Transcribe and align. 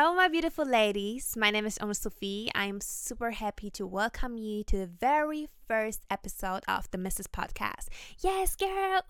Hello, 0.00 0.14
my 0.14 0.28
beautiful 0.28 0.64
ladies. 0.64 1.36
My 1.36 1.50
name 1.50 1.66
is 1.66 1.76
Omar 1.80 1.92
Sophie. 1.92 2.52
I'm 2.54 2.80
super 2.80 3.32
happy 3.32 3.68
to 3.70 3.84
welcome 3.84 4.38
you 4.38 4.62
to 4.62 4.76
the 4.76 4.86
very 4.86 5.48
first 5.66 6.04
episode 6.08 6.62
of 6.68 6.88
the 6.92 6.98
Mrs. 6.98 7.26
Podcast. 7.26 7.88
Yes, 8.20 8.54
girl. 8.54 9.00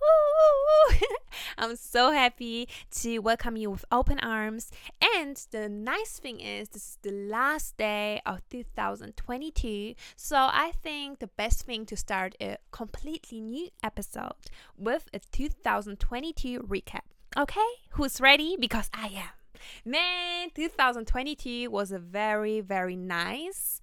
I'm 1.59 1.77
so 1.77 2.13
happy 2.13 2.71
to 3.03 3.19
welcome 3.19 3.59
you 3.59 3.71
with 3.71 3.85
open 3.93 4.19
arms. 4.21 4.71
And 5.15 5.37
the 5.51 5.69
nice 5.69 6.19
thing 6.19 6.41
is, 6.41 6.71
this 6.71 6.93
is 6.93 6.99
the 7.03 7.13
last 7.13 7.77
day 7.77 8.23
of 8.25 8.41
2022. 8.49 9.95
So 10.17 10.37
I 10.39 10.73
think 10.83 11.19
the 11.19 11.27
best 11.27 11.67
thing 11.67 11.85
to 11.85 11.99
start 11.99 12.35
a 12.41 12.57
completely 12.71 13.43
new 13.43 13.69
episode 13.83 14.41
with 14.79 15.07
a 15.13 15.19
2022 15.19 16.61
recap. 16.61 17.05
Okay, 17.37 17.71
who's 17.91 18.23
ready? 18.23 18.57
Because 18.59 18.89
I 18.95 19.09
am. 19.09 19.38
Man, 19.85 20.51
2022 20.55 21.71
was 21.71 21.93
a 21.93 21.99
very, 21.99 22.61
very 22.61 22.97
nice, 22.97 23.81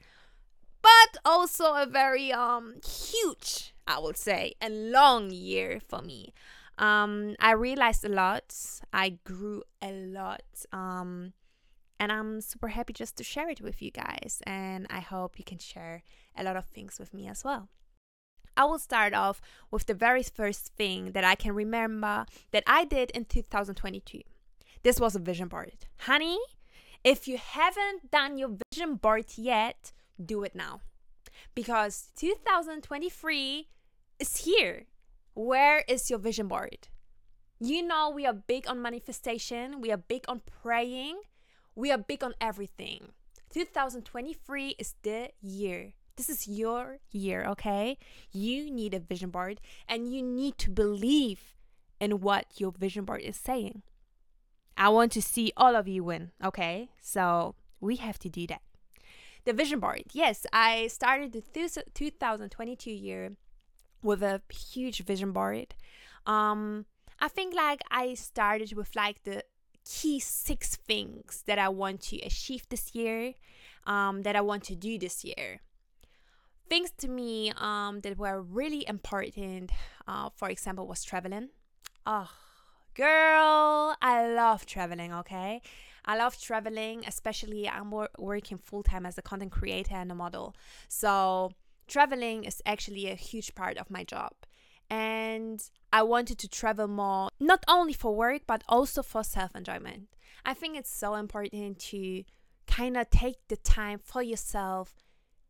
but 0.82 1.18
also 1.24 1.74
a 1.74 1.86
very 1.86 2.32
um 2.32 2.76
huge, 2.86 3.74
I 3.88 4.00
would 4.00 4.18
say, 4.18 4.54
a 4.62 4.70
long 4.70 5.32
year 5.32 5.80
for 5.80 6.02
me. 6.02 6.34
Um, 6.78 7.36
I 7.40 7.52
realized 7.52 8.04
a 8.04 8.10
lot. 8.10 8.54
I 8.92 9.20
grew 9.24 9.64
a 9.82 9.92
lot. 9.92 10.44
Um, 10.72 11.34
and 12.00 12.12
I'm 12.12 12.42
super 12.42 12.70
happy 12.70 12.94
just 12.94 13.16
to 13.18 13.24
share 13.24 13.50
it 13.50 13.62
with 13.62 13.82
you 13.82 13.92
guys. 13.92 14.42
And 14.46 14.86
I 14.90 15.00
hope 15.00 15.38
you 15.38 15.46
can 15.46 15.60
share 15.60 16.04
a 16.38 16.44
lot 16.44 16.58
of 16.58 16.66
things 16.66 17.00
with 17.00 17.14
me 17.14 17.28
as 17.28 17.44
well. 17.44 17.70
I 18.58 18.66
will 18.66 18.80
start 18.80 19.14
off 19.14 19.42
with 19.70 19.86
the 19.86 19.94
very 19.94 20.24
first 20.24 20.68
thing 20.76 21.12
that 21.12 21.24
I 21.24 21.36
can 21.36 21.54
remember 21.54 22.26
that 22.52 22.64
I 22.66 22.86
did 22.86 23.12
in 23.12 23.26
2022. 23.26 24.22
This 24.86 25.00
was 25.00 25.16
a 25.16 25.20
vision 25.20 25.48
board. 25.48 25.88
Honey, 26.02 26.38
if 27.04 27.28
you 27.28 27.40
haven't 27.40 28.12
done 28.12 28.38
your 28.38 28.52
vision 28.70 28.98
board 28.98 29.26
yet, 29.36 29.94
do 30.24 30.44
it 30.44 30.54
now. 30.54 30.82
Because 31.56 32.10
2023 32.18 33.68
is 34.20 34.38
here. 34.38 34.86
Where 35.34 35.84
is 35.88 36.12
your 36.12 36.20
vision 36.20 36.48
board? 36.48 36.88
You 37.60 37.82
know, 37.82 38.12
we 38.12 38.28
are 38.28 38.34
big 38.34 38.68
on 38.68 38.80
manifestation, 38.80 39.82
we 39.82 39.92
are 39.92 39.98
big 39.98 40.24
on 40.28 40.44
praying, 40.62 41.20
we 41.74 41.92
are 41.92 41.98
big 41.98 42.24
on 42.24 42.36
everything. 42.40 43.14
2023 43.50 44.76
is 44.78 44.94
the 45.02 45.32
year. 45.42 45.94
This 46.16 46.30
is 46.30 46.48
your 46.48 47.00
year, 47.10 47.44
okay? 47.48 47.98
You 48.32 48.70
need 48.70 48.94
a 48.94 49.00
vision 49.00 49.32
board 49.32 49.62
and 49.90 50.14
you 50.14 50.22
need 50.22 50.60
to 50.60 50.70
believe 50.70 51.56
in 52.00 52.22
what 52.22 52.46
your 52.58 52.72
vision 52.72 53.04
board 53.04 53.22
is 53.22 53.36
saying. 53.36 53.82
I 54.78 54.90
want 54.90 55.12
to 55.14 55.22
see 55.22 55.52
all 55.56 55.76
of 55.76 55.88
you 55.88 56.04
win. 56.04 56.32
Okay, 56.44 56.90
so 57.02 57.56
we 57.80 57.96
have 57.98 58.20
to 58.20 58.30
do 58.30 58.48
that. 58.48 58.62
The 59.46 59.54
vision 59.54 59.80
board. 59.80 60.04
Yes, 60.12 60.46
I 60.52 60.88
started 60.88 61.34
the 61.34 61.42
2022 61.94 62.92
year 62.92 63.38
with 64.02 64.24
a 64.24 64.42
huge 64.50 65.04
vision 65.04 65.32
board. 65.32 65.76
Um, 66.26 66.86
I 67.20 67.28
think 67.28 67.54
like 67.56 67.82
I 67.92 68.16
started 68.16 68.74
with 68.74 68.96
like 68.96 69.24
the 69.24 69.44
key 69.86 70.20
six 70.20 70.76
things 70.76 71.44
that 71.46 71.60
I 71.60 71.70
want 71.70 72.02
to 72.02 72.18
achieve 72.22 72.68
this 72.70 72.96
year, 72.96 73.34
um, 73.86 74.24
that 74.24 74.36
I 74.36 74.42
want 74.42 74.64
to 74.66 74.76
do 74.76 74.98
this 74.98 75.24
year. 75.24 75.62
Things 76.68 76.92
to 76.98 77.08
me 77.08 77.54
um, 77.58 78.02
that 78.02 78.18
were 78.18 78.42
really 78.42 78.86
important, 78.88 79.72
uh, 80.08 80.30
for 80.36 80.50
example, 80.50 80.88
was 80.88 81.04
traveling. 81.04 81.50
Oh, 82.08 82.30
Girl, 82.96 83.94
I 84.02 84.26
love 84.26 84.66
traveling, 84.66 85.14
okay? 85.14 85.62
I 86.06 86.16
love 86.16 86.40
traveling, 86.40 87.04
especially 87.06 87.68
I'm 87.68 87.92
wor- 87.92 88.10
working 88.18 88.58
full 88.58 88.84
time 88.84 89.06
as 89.06 89.18
a 89.18 89.22
content 89.22 89.52
creator 89.52 89.96
and 89.96 90.10
a 90.12 90.16
model. 90.16 90.56
So, 90.88 91.52
traveling 91.88 92.46
is 92.46 92.62
actually 92.66 93.10
a 93.10 93.16
huge 93.16 93.54
part 93.54 93.78
of 93.78 93.92
my 93.92 94.06
job. 94.06 94.32
And 94.90 95.62
I 95.92 96.04
wanted 96.04 96.38
to 96.40 96.48
travel 96.48 96.88
more, 96.88 97.30
not 97.38 97.66
only 97.68 97.92
for 97.92 98.16
work, 98.16 98.44
but 98.48 98.64
also 98.70 99.04
for 99.04 99.26
self 99.26 99.54
enjoyment. 99.56 100.08
I 100.46 100.54
think 100.54 100.78
it's 100.78 100.94
so 100.96 101.16
important 101.16 101.80
to 101.92 102.24
kind 102.66 102.96
of 102.96 103.10
take 103.10 103.46
the 103.50 103.58
time 103.58 104.00
for 104.02 104.22
yourself 104.22 104.96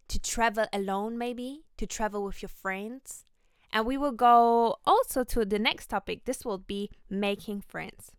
to 0.08 0.19
travel 0.19 0.66
alone, 0.74 1.18
maybe, 1.18 1.66
to 1.78 1.86
travel 1.86 2.24
with 2.24 2.42
your 2.42 2.50
friends, 2.50 3.25
and 3.75 3.86
we 3.86 3.97
will 3.97 4.13
go 4.13 4.78
also 4.86 5.25
to 5.25 5.44
the 5.44 5.59
next 5.59 5.88
topic. 5.88 6.24
This 6.24 6.46
will 6.46 6.58
be 6.58 6.90
making 7.09 7.59
friends. 7.59 8.13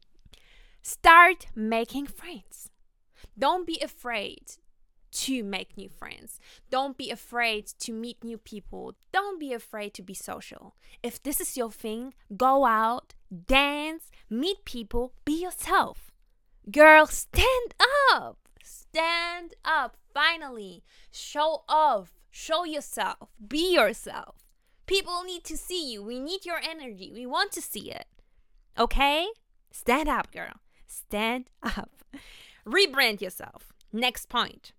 Start 0.83 1.47
making 1.55 2.09
friends. 2.09 2.71
Don't 3.39 3.67
be 3.67 3.81
afraid 3.83 4.59
to 5.13 5.43
make 5.43 5.75
new 5.79 5.89
friends. 5.89 6.39
Don't 6.71 6.99
be 6.99 7.11
afraid 7.11 7.69
to 7.79 7.91
meet 7.91 8.23
new 8.23 8.37
people. 8.37 8.97
Don't 9.13 9.41
be 9.41 9.55
afraid 9.55 9.95
to 9.95 10.03
be 10.03 10.13
social. 10.13 10.77
If 11.03 11.23
this 11.23 11.41
is 11.41 11.57
your 11.57 11.73
thing, 11.73 12.13
go 12.37 12.67
out, 12.67 13.15
dance, 13.47 14.11
meet 14.29 14.63
people, 14.67 15.15
be 15.25 15.43
yourself. 15.43 16.13
Girl, 16.71 17.07
stand 17.07 17.75
up. 18.13 18.37
Stand 18.63 19.55
up. 19.65 19.97
Finally, 20.13 20.85
show 21.11 21.63
off. 21.67 22.13
Show 22.31 22.65
yourself. 22.65 23.31
Be 23.49 23.73
yourself. 23.73 24.46
People 24.87 25.25
need 25.25 25.45
to 25.45 25.57
see 25.57 25.93
you. 25.93 26.03
We 26.03 26.21
need 26.21 26.47
your 26.47 26.61
energy. 26.63 27.11
We 27.13 27.27
want 27.27 27.53
to 27.53 27.61
see 27.61 27.91
it. 27.91 28.07
Okay? 28.79 29.27
Stand 29.73 30.09
up, 30.09 30.33
girl. 30.33 30.61
Stand 30.87 31.51
up. 31.63 31.91
Rebrand 32.67 33.21
yourself. 33.21 33.73
Next 33.93 34.29
point. 34.29 34.73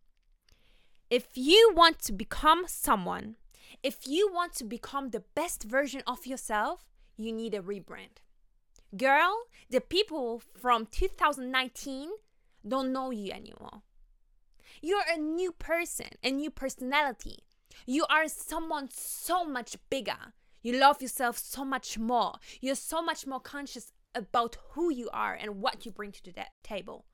If 1.10 1.28
you 1.36 1.72
want 1.76 2.00
to 2.04 2.14
become 2.14 2.66
someone, 2.68 3.36
if 3.84 4.08
you 4.08 4.30
want 4.32 4.54
to 4.56 4.64
become 4.64 5.10
the 5.10 5.24
best 5.36 5.64
version 5.64 6.04
of 6.08 6.26
yourself, 6.26 6.86
you 7.16 7.32
need 7.32 7.54
a 7.54 7.62
rebrand. 7.62 8.20
Girl, 8.96 9.36
the 9.70 9.82
people 9.82 10.42
from 10.58 10.86
2019 10.86 12.10
don't 12.68 12.92
know 12.92 13.12
you 13.12 13.32
anymore. 13.32 13.82
You're 14.82 15.06
a 15.14 15.18
new 15.18 15.52
person, 15.52 16.08
a 16.24 16.32
new 16.32 16.50
personality. 16.50 17.40
You 17.86 18.06
are 18.10 18.28
someone 18.28 18.90
so 18.92 19.46
much 19.46 19.78
bigger. 19.90 20.34
You 20.62 20.80
love 20.80 21.02
yourself 21.02 21.38
so 21.38 21.64
much 21.64 21.98
more. 21.98 22.34
You're 22.60 22.76
so 22.76 23.02
much 23.02 23.26
more 23.28 23.40
conscious 23.40 23.94
about 24.14 24.58
who 24.72 24.92
you 24.92 25.10
are 25.14 25.34
and 25.34 25.62
what 25.62 25.86
you 25.86 25.92
bring 25.92 26.12
to 26.12 26.24
the 26.24 26.46
table. 26.64 27.06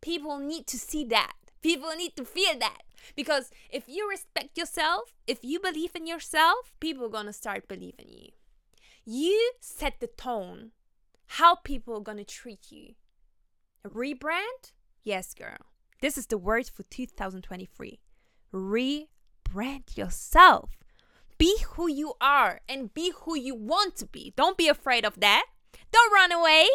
People 0.00 0.38
need 0.38 0.66
to 0.66 0.78
see 0.78 1.04
that. 1.04 1.32
People 1.62 1.90
need 1.96 2.16
to 2.16 2.24
feel 2.24 2.58
that. 2.58 2.82
Because 3.14 3.50
if 3.70 3.88
you 3.88 4.08
respect 4.08 4.58
yourself, 4.58 5.14
if 5.26 5.38
you 5.42 5.60
believe 5.60 5.94
in 5.94 6.06
yourself, 6.06 6.72
people 6.80 7.06
are 7.06 7.10
going 7.10 7.26
to 7.26 7.32
start 7.32 7.68
believing 7.68 8.08
you. 8.08 8.28
You 9.04 9.52
set 9.60 10.00
the 10.00 10.08
tone 10.08 10.72
how 11.26 11.56
people 11.56 11.96
are 11.96 12.00
going 12.00 12.18
to 12.18 12.24
treat 12.24 12.70
you. 12.70 12.94
Rebrand? 13.86 14.72
Yes, 15.02 15.34
girl. 15.34 15.58
This 16.00 16.18
is 16.18 16.26
the 16.26 16.38
word 16.38 16.68
for 16.68 16.82
2023. 16.84 18.00
Rebrand 18.52 19.06
brand 19.48 19.84
yourself. 19.96 20.70
Be 21.38 21.56
who 21.72 21.88
you 21.88 22.14
are 22.20 22.60
and 22.68 22.92
be 22.94 23.12
who 23.22 23.36
you 23.36 23.54
want 23.54 23.96
to 23.96 24.06
be. 24.06 24.32
Don't 24.36 24.56
be 24.56 24.68
afraid 24.68 25.04
of 25.04 25.20
that. 25.20 25.46
Don't 25.92 26.12
run 26.12 26.32
away. 26.32 26.66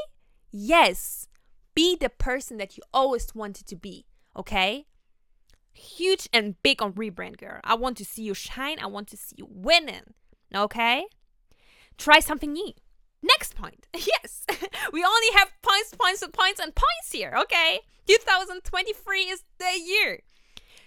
Yes, 0.52 1.28
be 1.74 1.96
the 1.96 2.10
person 2.10 2.58
that 2.58 2.78
you 2.78 2.84
always 2.94 3.34
wanted 3.34 3.66
to 3.68 3.76
be, 3.76 4.06
okay? 4.36 4.86
Huge 5.74 6.28
and 6.34 6.62
big 6.62 6.82
on 6.82 6.94
rebrand, 6.94 7.38
girl. 7.38 7.60
I 7.64 7.76
want 7.76 7.98
to 7.98 8.06
see 8.06 8.24
you 8.24 8.34
shine. 8.34 8.78
I 8.80 8.88
want 8.88 9.08
to 9.10 9.18
see 9.18 9.36
you 9.38 9.48
winning, 9.50 10.14
okay? 10.54 11.06
Try 11.98 12.20
something 12.20 12.52
new. 12.52 12.74
Next 13.22 13.56
point. 13.56 13.88
Yes, 13.96 14.46
we 14.94 15.04
only 15.04 15.28
have 15.36 15.52
points, 15.62 15.94
points, 15.98 16.22
and 16.22 16.34
points, 16.34 16.60
and 16.60 16.74
points 16.76 17.12
here, 17.12 17.34
okay? 17.38 17.80
2023 18.08 19.22
is 19.22 19.44
the 19.58 19.80
year. 19.80 20.22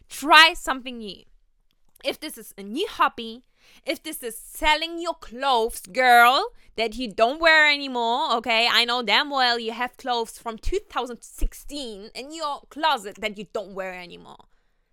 Try 0.09 0.55
something 0.55 0.99
new 0.99 1.25
if 2.05 2.21
this 2.21 2.37
is 2.37 2.55
a 2.57 2.63
new 2.63 2.87
hobby, 2.89 3.43
if 3.85 4.03
this 4.03 4.23
is 4.23 4.37
selling 4.37 5.01
your 5.01 5.15
clothes, 5.15 5.81
girl, 5.81 6.53
that 6.77 6.97
you 6.97 7.11
don't 7.11 7.41
wear 7.41 7.71
anymore, 7.73 8.35
okay? 8.37 8.69
I 8.71 8.85
know 8.85 9.03
damn 9.03 9.31
well 9.31 9.59
you 9.59 9.73
have 9.73 9.97
clothes 9.97 10.39
from 10.39 10.59
2016 10.59 12.11
in 12.15 12.35
your 12.35 12.63
closet 12.69 13.17
that 13.21 13.39
you 13.39 13.47
don't 13.53 13.75
wear 13.75 13.95
anymore. 13.95 14.45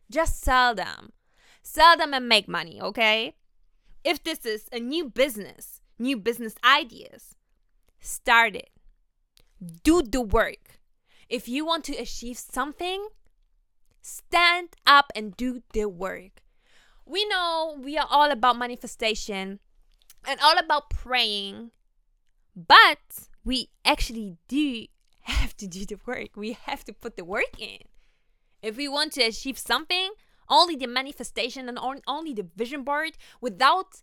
Just 0.10 0.42
sell 0.42 0.74
them. 0.74 1.12
Sell 1.62 1.98
them 1.98 2.14
and 2.14 2.28
make 2.28 2.48
money, 2.48 2.82
okay? 2.82 3.36
If 4.04 4.24
this 4.24 4.46
is 4.46 4.68
a 4.72 4.80
new 4.80 5.10
business, 5.10 5.82
new 6.00 6.18
business 6.18 6.56
ideas, 6.64 7.36
start 8.00 8.56
it. 8.56 8.70
Do 9.84 10.02
the 10.02 10.22
work. 10.22 10.80
If 11.30 11.48
you 11.48 11.66
want 11.66 11.84
to 11.86 11.96
achieve 11.96 12.38
something, 12.38 13.08
stand 14.02 14.70
up 14.88 15.12
and 15.16 15.38
do 15.38 15.62
the 15.74 15.86
work 15.88 16.42
we 17.06 17.26
know 17.26 17.78
we 17.82 17.98
are 17.98 18.08
all 18.10 18.32
about 18.32 18.58
manifestation 18.58 19.60
and 20.28 20.40
all 20.42 20.58
about 20.58 20.90
praying, 20.90 21.72
but 22.56 23.28
we 23.44 23.70
actually 23.84 24.38
do 24.48 24.86
have 25.22 25.56
to 25.58 25.68
do 25.68 25.86
the 25.86 26.00
work. 26.06 26.36
We 26.36 26.54
have 26.54 26.84
to 26.86 26.94
put 26.94 27.18
the 27.18 27.26
work 27.26 27.60
in. 27.60 27.80
If 28.62 28.78
we 28.78 28.88
want 28.88 29.14
to 29.14 29.24
achieve 29.24 29.58
something, 29.58 30.12
only 30.48 30.76
the 30.76 30.88
manifestation 30.88 31.68
and 31.70 31.80
only 32.08 32.34
the 32.34 32.48
vision 32.56 32.84
board 32.84 33.14
without 33.40 34.02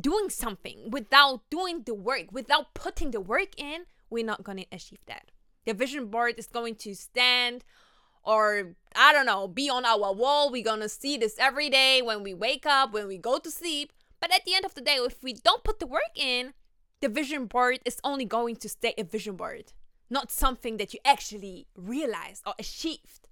doing 0.00 0.30
something, 0.30 0.90
without 0.90 1.42
doing 1.50 1.82
the 1.84 1.94
work, 1.94 2.32
without 2.32 2.72
putting 2.74 3.10
the 3.10 3.20
work 3.20 3.58
in, 3.58 3.84
we're 4.08 4.24
not 4.24 4.44
going 4.44 4.58
to 4.58 4.66
achieve 4.72 5.00
that. 5.06 5.30
The 5.66 5.74
vision 5.74 6.06
board 6.06 6.36
is 6.38 6.46
going 6.46 6.76
to 6.76 6.94
stand 6.94 7.64
or 8.24 8.74
I 8.94 9.12
don't 9.12 9.26
know, 9.26 9.48
be 9.48 9.70
on 9.70 9.84
our 9.84 10.12
wall. 10.12 10.50
We're 10.50 10.64
to 10.64 10.88
see 10.88 11.16
this 11.16 11.36
every 11.38 11.70
day 11.70 12.02
when 12.02 12.22
we 12.22 12.34
wake 12.34 12.66
up, 12.66 12.92
when 12.92 13.06
we 13.06 13.18
go 13.18 13.38
to 13.38 13.50
sleep. 13.50 13.92
But 14.20 14.34
at 14.34 14.44
the 14.44 14.54
end 14.54 14.64
of 14.64 14.74
the 14.74 14.80
day, 14.80 14.96
if 14.96 15.22
we 15.22 15.32
don't 15.32 15.64
put 15.64 15.78
the 15.78 15.86
work 15.86 16.16
in, 16.16 16.54
the 17.00 17.08
vision 17.08 17.46
board 17.46 17.78
is 17.84 17.98
only 18.02 18.24
going 18.24 18.56
to 18.56 18.68
stay 18.68 18.94
a 18.98 19.04
vision 19.04 19.36
board, 19.36 19.72
not 20.10 20.32
something 20.32 20.76
that 20.78 20.92
you 20.92 21.00
actually 21.04 21.66
realized 21.76 22.42
or 22.46 22.54
achieved 22.58 23.28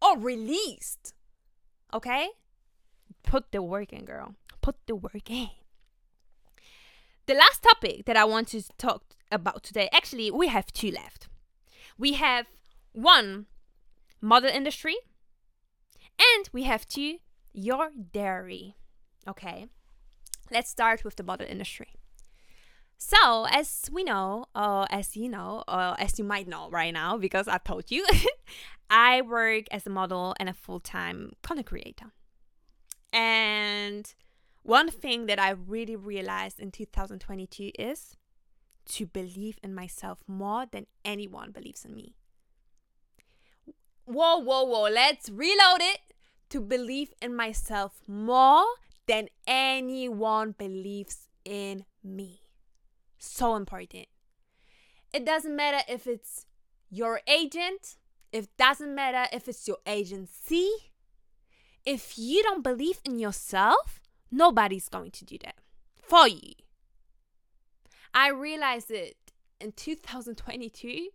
or 0.00 0.18
released. 0.18 1.12
Okay? 1.92 2.28
Put 3.22 3.52
the 3.52 3.60
work 3.60 3.92
in, 3.92 4.04
girl. 4.04 4.34
Put 4.62 4.76
the 4.86 4.96
work 4.96 5.30
in. 5.30 5.50
The 7.26 7.34
last 7.34 7.62
topic 7.62 8.06
that 8.06 8.16
I 8.16 8.24
want 8.24 8.48
to 8.48 8.62
talk 8.78 9.02
about 9.30 9.62
today, 9.62 9.90
actually, 9.92 10.30
we 10.30 10.48
have 10.48 10.72
two 10.72 10.90
left. 10.90 11.28
We 11.98 12.14
have 12.14 12.46
one, 12.92 13.46
model 14.20 14.50
industry, 14.50 14.96
and 16.18 16.48
we 16.52 16.64
have 16.64 16.86
two, 16.86 17.18
your 17.52 17.90
dairy. 18.12 18.76
Okay? 19.26 19.66
Let's 20.50 20.70
start 20.70 21.04
with 21.04 21.16
the 21.16 21.22
model 21.22 21.46
industry. 21.48 21.88
So, 22.96 23.46
as 23.48 23.88
we 23.92 24.02
know, 24.02 24.46
or 24.56 24.86
as 24.90 25.16
you 25.16 25.28
know, 25.28 25.62
or 25.68 25.94
as 26.00 26.18
you 26.18 26.24
might 26.24 26.48
know 26.48 26.68
right 26.68 26.92
now, 26.92 27.16
because 27.16 27.46
I 27.46 27.58
told 27.58 27.90
you, 27.90 28.04
I 28.90 29.22
work 29.22 29.64
as 29.70 29.86
a 29.86 29.90
model 29.90 30.34
and 30.40 30.48
a 30.48 30.54
full 30.54 30.80
time 30.80 31.32
content 31.42 31.66
creator. 31.66 32.06
And 33.12 34.12
one 34.62 34.90
thing 34.90 35.26
that 35.26 35.38
I 35.38 35.50
really 35.50 35.96
realized 35.96 36.58
in 36.58 36.72
2022 36.72 37.70
is 37.78 38.16
to 38.86 39.06
believe 39.06 39.58
in 39.62 39.74
myself 39.74 40.18
more 40.26 40.66
than 40.70 40.86
anyone 41.04 41.52
believes 41.52 41.84
in 41.84 41.94
me. 41.94 42.16
Whoa, 44.08 44.38
whoa, 44.38 44.64
whoa, 44.64 44.88
let's 44.88 45.28
reload 45.28 45.80
it. 45.80 46.00
To 46.48 46.62
believe 46.62 47.12
in 47.20 47.36
myself 47.36 48.00
more 48.08 48.64
than 49.06 49.28
anyone 49.46 50.54
believes 50.56 51.28
in 51.44 51.84
me. 52.02 52.40
So 53.18 53.54
important. 53.54 54.06
It 55.12 55.26
doesn't 55.26 55.54
matter 55.54 55.80
if 55.86 56.06
it's 56.06 56.46
your 56.88 57.20
agent, 57.28 57.96
it 58.32 58.48
doesn't 58.56 58.94
matter 58.94 59.28
if 59.30 59.46
it's 59.46 59.68
your 59.68 59.76
agency. 59.86 60.70
If 61.84 62.14
you 62.16 62.42
don't 62.42 62.64
believe 62.64 63.00
in 63.04 63.18
yourself, 63.18 64.00
nobody's 64.30 64.88
going 64.88 65.10
to 65.10 65.26
do 65.26 65.36
that 65.44 65.56
for 66.00 66.26
you. 66.26 66.52
I 68.14 68.30
realized 68.30 68.90
it 68.90 69.16
in 69.60 69.72
2022. 69.72 71.08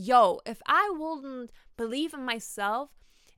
Yo, 0.00 0.38
if 0.46 0.62
I 0.64 0.94
wouldn't 0.96 1.50
believe 1.76 2.14
in 2.14 2.24
myself, 2.24 2.90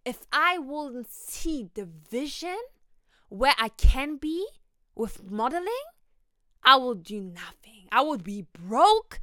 if 0.05 0.27
I 0.31 0.59
wouldn't 0.59 1.11
see 1.11 1.71
the 1.73 1.87
vision 1.87 2.59
where 3.31 3.55
I 3.59 3.71
can 3.71 4.19
be 4.19 4.47
with 4.95 5.31
modeling, 5.31 5.87
I 6.63 6.77
would 6.77 7.03
do 7.03 7.23
nothing. 7.23 7.89
I 7.91 8.03
would 8.03 8.23
be 8.23 8.45
broke 8.53 9.21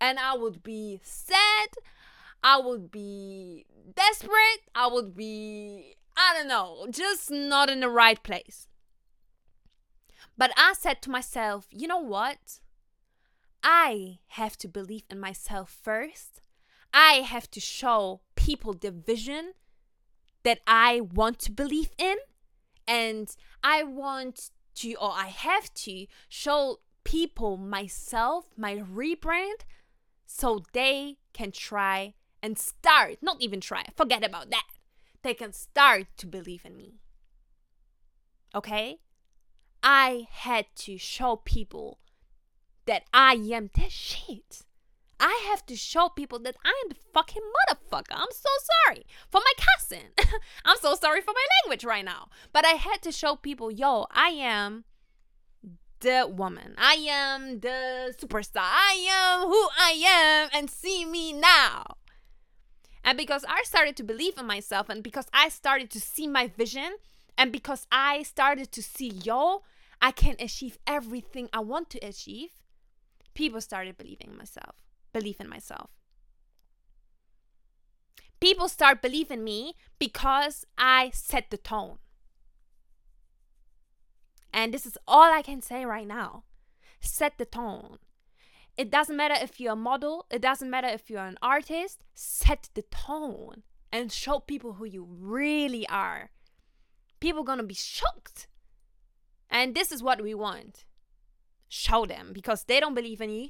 and 0.00 0.20
I 0.20 0.36
would 0.36 0.62
be 0.62 1.00
sad. 1.02 1.70
I 2.44 2.60
would 2.60 2.92
be 2.92 3.66
desperate. 3.96 4.62
I 4.72 4.86
would 4.86 5.16
be, 5.16 5.96
I 6.16 6.34
don't 6.38 6.46
know, 6.46 6.86
just 6.88 7.32
not 7.32 7.68
in 7.68 7.80
the 7.80 7.90
right 7.90 8.22
place. 8.22 8.68
But 10.38 10.52
I 10.56 10.72
said 10.78 11.02
to 11.02 11.10
myself, 11.10 11.66
you 11.72 11.88
know 11.88 11.98
what? 11.98 12.60
I 13.64 14.20
have 14.28 14.56
to 14.58 14.68
believe 14.68 15.02
in 15.10 15.18
myself 15.18 15.76
first. 15.82 16.42
I 16.98 17.16
have 17.16 17.50
to 17.50 17.60
show 17.60 18.22
people 18.36 18.72
the 18.72 18.90
vision 18.90 19.52
that 20.44 20.60
I 20.66 21.02
want 21.02 21.38
to 21.40 21.52
believe 21.52 21.90
in. 21.98 22.16
And 22.88 23.28
I 23.62 23.82
want 23.82 24.50
to, 24.76 24.94
or 24.94 25.12
I 25.12 25.26
have 25.26 25.74
to, 25.74 26.06
show 26.30 26.78
people 27.04 27.58
myself, 27.58 28.46
my 28.56 28.76
rebrand, 28.76 29.66
so 30.24 30.62
they 30.72 31.18
can 31.34 31.52
try 31.52 32.14
and 32.42 32.58
start, 32.58 33.18
not 33.20 33.36
even 33.40 33.60
try, 33.60 33.84
forget 33.94 34.24
about 34.24 34.48
that. 34.50 34.66
They 35.22 35.34
can 35.34 35.52
start 35.52 36.06
to 36.16 36.26
believe 36.26 36.64
in 36.64 36.78
me. 36.78 36.94
Okay? 38.54 39.00
I 39.82 40.28
had 40.30 40.66
to 40.76 40.96
show 40.96 41.36
people 41.36 41.98
that 42.86 43.02
I 43.12 43.34
am 43.52 43.68
the 43.74 43.90
shit. 43.90 44.62
I 45.18 45.46
have 45.48 45.64
to 45.66 45.76
show 45.76 46.08
people 46.08 46.38
that 46.40 46.56
I 46.64 46.82
am 46.84 46.90
the 46.90 46.96
fucking 47.14 47.42
motherfucker. 47.42 48.12
I'm 48.12 48.32
so 48.32 48.50
sorry 48.84 49.06
for 49.30 49.40
my 49.40 49.52
cousin. 49.56 50.08
I'm 50.64 50.76
so 50.78 50.94
sorry 50.94 51.20
for 51.20 51.32
my 51.32 51.46
language 51.62 51.84
right 51.84 52.04
now. 52.04 52.28
But 52.52 52.66
I 52.66 52.70
had 52.70 53.02
to 53.02 53.12
show 53.12 53.36
people, 53.36 53.70
yo, 53.70 54.06
I 54.10 54.28
am 54.28 54.84
the 56.00 56.30
woman. 56.30 56.74
I 56.76 56.94
am 57.08 57.60
the 57.60 58.14
superstar. 58.20 58.62
I 58.62 59.06
am 59.10 59.48
who 59.48 59.68
I 59.78 60.02
am 60.06 60.50
and 60.52 60.70
see 60.70 61.04
me 61.04 61.32
now. 61.32 61.96
And 63.02 63.16
because 63.16 63.44
I 63.48 63.62
started 63.62 63.96
to 63.96 64.04
believe 64.04 64.36
in 64.36 64.46
myself 64.46 64.88
and 64.88 65.02
because 65.02 65.26
I 65.32 65.48
started 65.48 65.90
to 65.90 66.00
see 66.00 66.26
my 66.26 66.48
vision 66.48 66.96
and 67.38 67.52
because 67.52 67.86
I 67.92 68.22
started 68.24 68.72
to 68.72 68.82
see, 68.82 69.08
yo, 69.08 69.62
I 70.02 70.10
can 70.10 70.36
achieve 70.38 70.78
everything 70.86 71.48
I 71.52 71.60
want 71.60 71.88
to 71.90 71.98
achieve, 71.98 72.50
people 73.34 73.60
started 73.60 73.96
believing 73.96 74.30
in 74.32 74.38
myself, 74.38 74.74
believe 75.16 75.40
in 75.40 75.48
myself. 75.48 75.90
People 78.38 78.68
start 78.68 79.00
believing 79.00 79.42
me 79.42 79.74
because 79.98 80.66
I 80.76 81.10
set 81.14 81.50
the 81.50 81.56
tone. 81.56 81.98
And 84.52 84.72
this 84.72 84.84
is 84.84 84.98
all 85.08 85.32
I 85.32 85.42
can 85.42 85.62
say 85.62 85.84
right 85.84 86.06
now. 86.06 86.44
Set 87.00 87.38
the 87.38 87.46
tone. 87.46 87.98
It 88.76 88.90
doesn't 88.90 89.16
matter 89.16 89.36
if 89.40 89.58
you're 89.58 89.72
a 89.72 89.76
model, 89.90 90.26
it 90.30 90.42
doesn't 90.42 90.68
matter 90.68 90.88
if 90.88 91.08
you're 91.08 91.24
an 91.24 91.38
artist, 91.40 92.04
set 92.14 92.68
the 92.74 92.82
tone 92.82 93.62
and 93.90 94.12
show 94.12 94.38
people 94.38 94.74
who 94.74 94.84
you 94.84 95.06
really 95.08 95.88
are. 95.88 96.30
People 97.20 97.40
are 97.40 97.50
going 97.50 97.64
to 97.64 97.64
be 97.64 97.74
shocked. 97.74 98.48
And 99.48 99.74
this 99.74 99.90
is 99.90 100.02
what 100.02 100.22
we 100.22 100.34
want. 100.34 100.84
Show 101.68 102.04
them 102.04 102.32
because 102.34 102.64
they 102.64 102.80
don't 102.80 102.94
believe 102.94 103.22
in 103.22 103.30
you. 103.30 103.48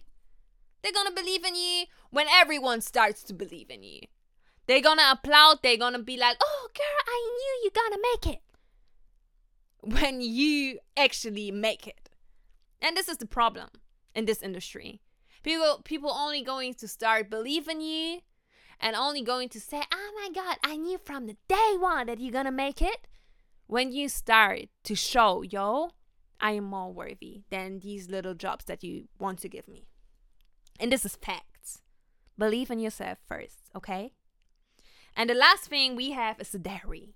They're 0.87 1.05
to 1.09 1.21
believe 1.21 1.45
in 1.45 1.57
you 1.57 1.87
when 2.11 2.29
everyone 2.31 2.81
starts 2.81 3.25
to 3.25 3.35
believe 3.35 3.71
in 3.71 3.83
you. 3.83 4.03
They're 4.67 4.81
to 4.99 5.11
applaud, 5.11 5.59
they're 5.63 5.77
to 5.95 5.99
be 5.99 6.17
like, 6.17 6.37
"Oh, 6.41 6.69
girl, 6.75 7.01
I 7.09 7.19
knew 7.35 7.61
you're 7.65 7.73
to 7.93 8.09
make 8.15 8.37
it." 8.37 8.43
when 9.87 10.21
you 10.21 10.79
actually 10.97 11.51
make 11.51 11.87
it. 11.87 12.11
And 12.81 12.97
this 12.97 13.09
is 13.09 13.19
the 13.19 13.27
problem 13.27 13.69
in 14.15 14.25
this 14.25 14.43
industry. 14.43 15.01
People 15.43 15.81
people 15.85 16.11
only 16.11 16.43
going 16.43 16.75
to 16.75 16.89
start 16.89 17.31
believing 17.31 17.81
in 17.81 17.81
you 17.81 18.21
and 18.81 18.97
only 18.97 19.23
going 19.23 19.49
to 19.51 19.61
say, 19.61 19.83
"Oh 19.93 20.13
my 20.21 20.31
god, 20.35 20.59
I 20.65 20.77
knew 20.77 20.99
from 20.99 21.27
the 21.27 21.37
day 21.49 21.77
one 21.79 22.07
that 22.09 22.21
you're 22.21 22.33
to 22.47 22.51
make 22.51 22.83
it." 22.83 23.07
When 23.67 23.93
you 23.93 24.09
start 24.09 24.69
to 24.85 24.95
show, 24.95 25.43
"Yo, 25.43 25.91
I 26.41 26.53
am 26.53 26.65
more 26.65 26.93
worthy 26.93 27.45
than 27.51 27.81
these 27.81 28.09
little 28.09 28.35
jobs 28.35 28.65
that 28.67 28.83
you 28.83 29.09
want 29.19 29.39
to 29.41 29.49
give 29.49 29.69
me." 29.69 29.87
And 30.79 30.93
this 30.93 31.05
is 31.05 31.17
facts. 31.17 31.83
Believe 32.39 32.71
in 32.71 32.79
yourself 32.79 33.19
first, 33.27 33.71
okay? 33.75 34.13
And 35.17 35.31
the 35.31 35.35
last 35.35 35.65
thing 35.71 35.97
we 35.97 36.11
have 36.11 36.41
is 36.41 36.51
the 36.51 36.59
diary. 36.59 37.15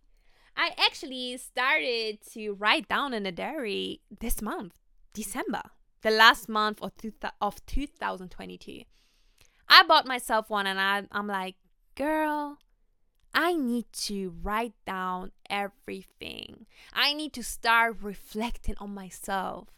I 0.56 0.72
actually 0.78 1.36
started 1.36 2.18
to 2.32 2.52
write 2.52 2.88
down 2.88 3.14
in 3.14 3.26
a 3.26 3.32
diary 3.32 4.00
this 4.20 4.40
month, 4.40 4.74
December, 5.12 5.62
the 6.02 6.10
last 6.10 6.48
month 6.48 6.82
of, 6.82 6.96
two 6.96 7.12
of 7.40 7.64
2022. 7.66 8.82
I 9.68 9.82
bought 9.84 10.06
myself 10.06 10.50
one 10.50 10.66
and 10.66 10.80
I, 10.80 11.04
I'm 11.12 11.26
like, 11.26 11.56
girl, 11.94 12.58
I 13.32 13.54
need 13.54 13.92
to 13.92 14.34
write 14.42 14.74
down 14.86 15.32
everything. 15.48 16.66
I 16.92 17.12
need 17.14 17.32
to 17.34 17.42
start 17.42 17.98
reflecting 18.02 18.74
on 18.78 18.92
myself. 18.94 19.68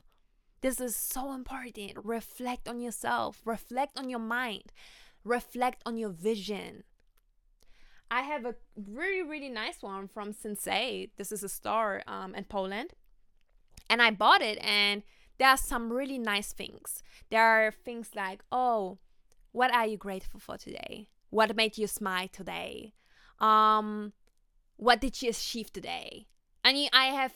This 0.62 0.80
is 0.80 0.94
so 0.94 1.32
important. 1.34 1.92
Reflect 2.04 2.68
on 2.68 2.80
yourself, 2.80 3.42
reflect 3.44 3.98
on 3.98 4.08
your 4.08 4.20
mind, 4.20 4.72
reflect 5.24 5.82
on 5.84 5.98
your 5.98 6.10
vision. 6.10 6.84
I 8.08 8.22
have 8.22 8.44
a 8.44 8.54
really, 8.76 9.28
really 9.28 9.48
nice 9.48 9.82
one 9.82 10.06
from 10.06 10.32
Sinsay. 10.32 11.10
This 11.16 11.32
is 11.32 11.42
a 11.42 11.48
store 11.48 12.02
um, 12.06 12.34
in 12.36 12.44
Poland. 12.44 12.90
And 13.90 14.00
I 14.00 14.12
bought 14.12 14.40
it, 14.40 14.58
and 14.62 15.02
there 15.38 15.48
are 15.48 15.56
some 15.56 15.92
really 15.92 16.18
nice 16.18 16.52
things. 16.52 17.02
There 17.30 17.42
are 17.42 17.72
things 17.72 18.10
like, 18.14 18.44
oh, 18.52 18.98
what 19.50 19.74
are 19.74 19.86
you 19.86 19.96
grateful 19.96 20.38
for 20.38 20.56
today? 20.56 21.08
What 21.30 21.56
made 21.56 21.76
you 21.76 21.88
smile 21.88 22.28
today? 22.28 22.94
Um, 23.40 24.12
what 24.76 25.00
did 25.00 25.20
you 25.22 25.30
achieve 25.30 25.72
today? 25.72 26.28
I 26.64 26.72
mean, 26.72 26.88
I 26.92 27.06
have 27.06 27.32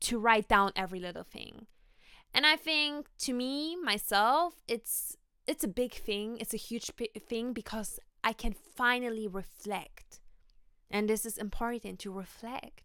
to 0.00 0.18
write 0.18 0.48
down 0.48 0.72
every 0.76 1.00
little 1.00 1.24
thing. 1.24 1.66
And 2.36 2.44
I 2.44 2.56
think 2.56 3.08
to 3.20 3.32
me 3.32 3.76
myself, 3.76 4.56
it's 4.68 5.16
it's 5.46 5.64
a 5.64 5.68
big 5.68 5.94
thing. 5.94 6.36
It's 6.38 6.52
a 6.52 6.58
huge 6.58 6.90
thing 7.28 7.54
because 7.54 7.98
I 8.22 8.34
can 8.34 8.52
finally 8.52 9.26
reflect. 9.26 10.20
And 10.90 11.08
this 11.08 11.24
is 11.24 11.38
important 11.38 11.98
to 12.00 12.12
reflect. 12.12 12.82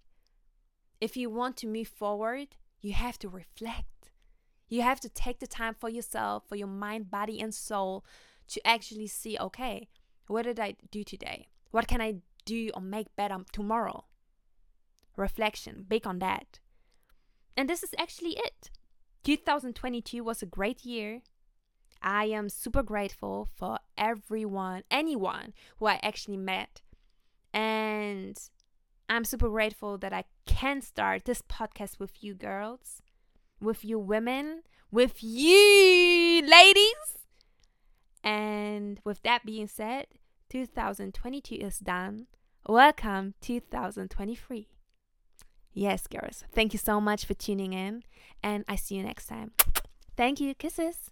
If 1.02 1.18
you 1.18 1.30
want 1.30 1.58
to 1.58 1.68
move 1.68 1.90
forward, 1.90 2.56
you 2.80 2.94
have 2.94 3.20
to 3.20 3.28
reflect. 3.28 4.12
You 4.70 4.84
have 4.84 5.02
to 5.02 5.10
take 5.10 5.40
the 5.40 5.48
time 5.48 5.76
for 5.78 5.90
yourself, 5.90 6.44
for 6.48 6.56
your 6.56 6.68
mind, 6.68 7.12
body, 7.12 7.42
and 7.42 7.54
soul 7.54 8.06
to 8.48 8.66
actually 8.66 9.08
see 9.08 9.38
okay, 9.38 9.90
what 10.28 10.44
did 10.44 10.62
I 10.62 10.76
do 10.92 11.04
today? 11.04 11.50
What 11.72 11.90
can 11.90 12.00
I 12.00 12.22
do 12.46 12.70
or 12.74 12.82
make 12.82 13.18
better 13.18 13.40
tomorrow? 13.52 14.06
Reflection, 15.18 15.86
big 15.90 16.08
on 16.08 16.20
that. 16.20 16.62
And 17.58 17.68
this 17.68 17.84
is 17.84 17.94
actually 18.00 18.38
it. 18.38 18.72
2022 19.24 20.24
was 20.24 20.42
a 20.42 20.48
great 20.48 20.84
year. 20.84 21.22
I 22.02 22.26
am 22.26 22.50
super 22.50 22.82
grateful 22.82 23.48
for 23.56 23.78
everyone, 23.98 24.84
anyone 24.90 25.54
who 25.78 25.86
I 25.86 26.00
actually 26.02 26.38
met. 26.38 26.82
And 27.54 28.40
I'm 29.08 29.24
super 29.26 29.50
grateful 29.50 29.98
that 30.00 30.14
I 30.14 30.24
can 30.48 30.82
start 30.82 31.26
this 31.26 31.44
podcast 31.44 32.00
with 32.00 32.24
you 32.24 32.34
girls, 32.34 33.04
with 33.60 33.86
you 33.86 34.00
women, 34.00 34.64
with 34.92 35.24
you 35.24 36.42
ladies. 36.48 37.18
And 38.24 39.00
with 39.04 39.22
that 39.22 39.46
being 39.46 39.68
said, 39.68 40.08
2022 40.50 41.56
is 41.56 41.78
done. 41.78 42.26
Welcome 42.68 43.36
2023. 43.42 44.68
Yes, 45.74 46.08
girls. 46.08 46.44
Thank 46.52 46.74
you 46.74 46.80
so 46.80 47.00
much 47.00 47.26
for 47.26 47.34
tuning 47.34 47.74
in, 47.74 48.04
and 48.44 48.66
I 48.68 48.76
see 48.76 48.96
you 48.96 49.04
next 49.04 49.28
time. 49.28 49.52
Thank 50.18 50.40
you. 50.40 50.54
Kisses. 50.54 51.12